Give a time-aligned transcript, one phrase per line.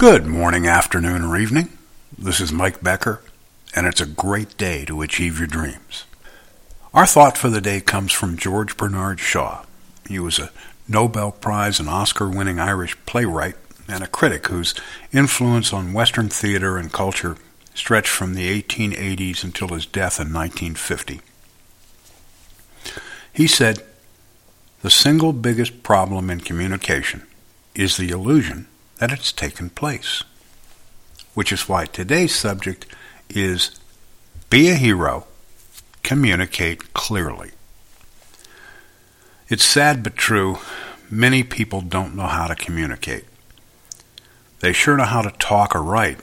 [0.00, 1.76] Good morning, afternoon, or evening.
[2.16, 3.20] This is Mike Becker,
[3.76, 6.06] and it's a great day to achieve your dreams.
[6.94, 9.66] Our thought for the day comes from George Bernard Shaw.
[10.08, 10.52] He was a
[10.88, 13.56] Nobel Prize and Oscar winning Irish playwright
[13.88, 14.74] and a critic whose
[15.12, 17.36] influence on Western theater and culture
[17.74, 21.20] stretched from the 1880s until his death in 1950.
[23.34, 23.84] He said,
[24.80, 27.26] The single biggest problem in communication
[27.74, 28.66] is the illusion
[29.00, 30.22] that it's taken place.
[31.32, 32.86] Which is why today's subject
[33.30, 33.80] is
[34.50, 35.26] Be a Hero,
[36.02, 37.52] Communicate Clearly.
[39.48, 40.58] It's sad but true,
[41.10, 43.24] many people don't know how to communicate.
[44.60, 46.20] They sure know how to talk or write,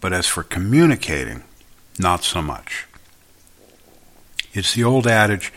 [0.00, 1.42] but as for communicating,
[1.98, 2.86] not so much.
[4.52, 5.52] It's the old adage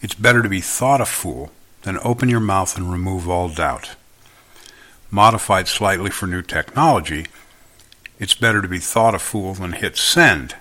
[0.00, 1.50] it's better to be thought a fool
[1.82, 3.96] than open your mouth and remove all doubt.
[5.14, 7.26] Modified slightly for new technology,
[8.18, 10.56] it's better to be thought a fool than hit send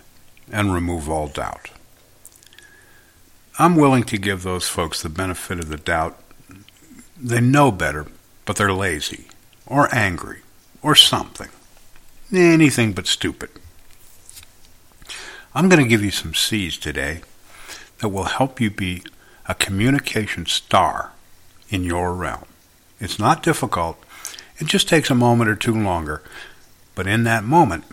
[0.52, 1.72] and remove all doubt.
[3.58, 6.22] I'm willing to give those folks the benefit of the doubt.
[7.19, 8.05] They know better,
[8.45, 9.25] but they're lazy,
[9.66, 10.42] or angry,
[10.83, 11.49] or something.
[12.31, 13.49] Anything but stupid.
[15.55, 17.22] I'm going to give you some C's today
[18.02, 19.02] that will help you be
[19.47, 21.14] a communication star
[21.72, 22.45] in your realm.
[22.99, 23.97] It's not difficult.
[24.59, 26.21] It just takes a moment or two longer.
[26.95, 27.85] But in that moment,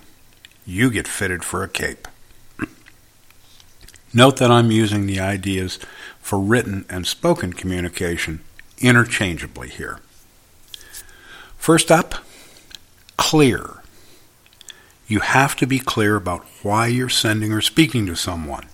[0.67, 2.07] you get fitted for a cape.
[4.15, 5.79] Note that I'm using the ideas
[6.21, 8.41] for written and spoken communication
[8.79, 10.01] interchangeably here.
[11.57, 12.15] First up,
[13.17, 13.83] clear.
[15.07, 18.67] You have to be clear about why you're sending or speaking to someone.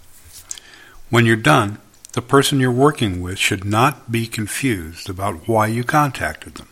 [1.09, 1.79] When you're done,
[2.13, 6.69] the person you're working with should not be confused about why you contacted them.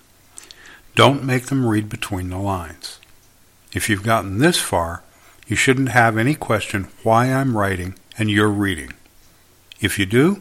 [0.95, 3.00] Don't make them read between the lines.
[3.73, 5.03] If you've gotten this far,
[5.47, 8.92] you shouldn't have any question why I'm writing and you're reading.
[9.81, 10.41] If you do,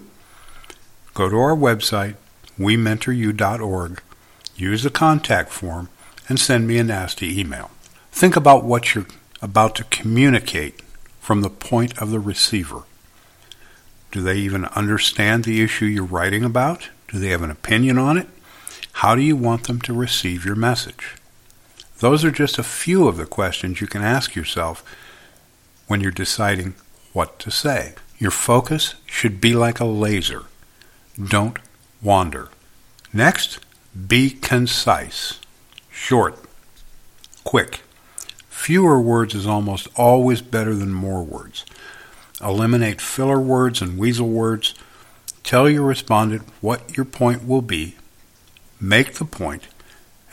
[1.15, 2.15] go to our website,
[2.59, 4.01] wementoryou.org,
[4.55, 5.89] use the contact form,
[6.29, 7.71] and send me a nasty email.
[8.11, 9.07] Think about what you're
[9.41, 10.81] about to communicate
[11.19, 12.83] from the point of the receiver.
[14.11, 16.89] Do they even understand the issue you're writing about?
[17.07, 18.27] Do they have an opinion on it?
[18.93, 21.15] How do you want them to receive your message?
[21.99, 24.83] Those are just a few of the questions you can ask yourself
[25.87, 26.75] when you're deciding
[27.11, 27.93] what to say.
[28.17, 30.43] Your focus should be like a laser.
[31.21, 31.59] Don't
[32.01, 32.49] wander.
[33.11, 33.59] Next,
[34.07, 35.39] be concise.
[35.91, 36.39] Short.
[37.43, 37.81] Quick.
[38.49, 41.65] Fewer words is almost always better than more words.
[42.41, 44.73] Eliminate filler words and weasel words.
[45.43, 47.95] Tell your respondent what your point will be.
[48.83, 49.69] Make the point,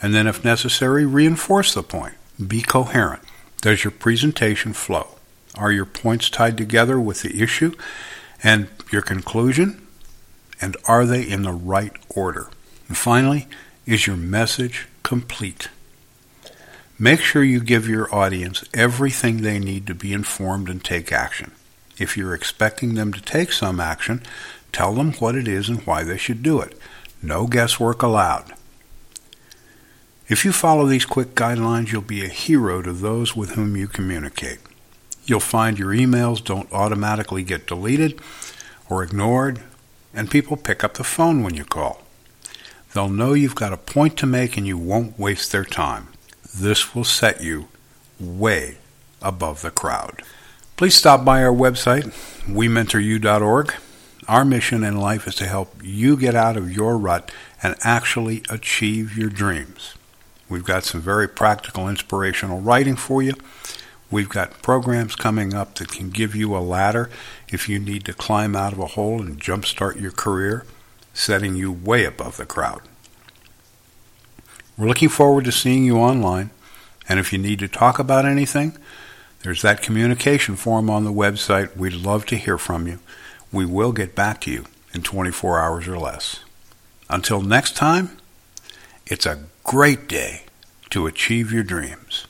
[0.01, 2.15] and then, if necessary, reinforce the point.
[2.45, 3.21] Be coherent.
[3.61, 5.07] Does your presentation flow?
[5.55, 7.73] Are your points tied together with the issue
[8.43, 9.87] and your conclusion?
[10.59, 12.49] And are they in the right order?
[12.89, 13.47] And finally,
[13.85, 15.69] is your message complete?
[16.99, 21.53] Make sure you give your audience everything they need to be informed and take action.
[21.97, 24.21] If you're expecting them to take some action,
[24.73, 26.77] tell them what it is and why they should do it.
[27.21, 28.53] No guesswork allowed.
[30.27, 33.87] If you follow these quick guidelines, you'll be a hero to those with whom you
[33.87, 34.59] communicate.
[35.25, 38.19] You'll find your emails don't automatically get deleted
[38.89, 39.61] or ignored,
[40.13, 42.01] and people pick up the phone when you call.
[42.93, 46.07] They'll know you've got a point to make and you won't waste their time.
[46.55, 47.67] This will set you
[48.19, 48.77] way
[49.21, 50.23] above the crowd.
[50.75, 52.05] Please stop by our website,
[52.47, 53.73] wementoryou.org.
[54.27, 57.31] Our mission in life is to help you get out of your rut
[57.63, 59.95] and actually achieve your dreams.
[60.47, 63.33] We've got some very practical, inspirational writing for you.
[64.11, 67.09] We've got programs coming up that can give you a ladder
[67.47, 70.65] if you need to climb out of a hole and jumpstart your career,
[71.13, 72.81] setting you way above the crowd.
[74.77, 76.49] We're looking forward to seeing you online,
[77.07, 78.77] and if you need to talk about anything,
[79.43, 81.75] there's that communication form on the website.
[81.75, 82.99] We'd love to hear from you.
[83.51, 86.39] We will get back to you in 24 hours or less.
[87.09, 88.17] Until next time,
[89.05, 90.43] it's a great day
[90.91, 92.25] to achieve your dreams.